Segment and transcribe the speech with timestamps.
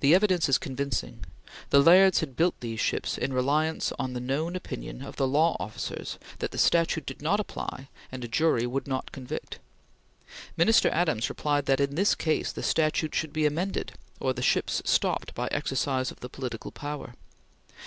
[0.00, 1.24] The evidence is convincing.
[1.70, 5.56] The Lairds had built these ships in reliance on the known opinion of the law
[5.58, 9.58] officers that the statute did not apply, and a jury would not convict.
[10.58, 14.82] Minister Adams replied that, in this case, the statute should be amended, or the ships
[14.84, 17.14] stopped by exercise of the political power.